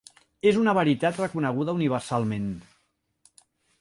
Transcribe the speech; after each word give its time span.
És 0.51 0.55
una 0.61 0.73
veritat 0.77 1.21
reconeguda 1.23 1.75
universalment. 1.81 2.49